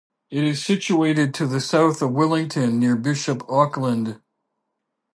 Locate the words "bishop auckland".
2.95-4.19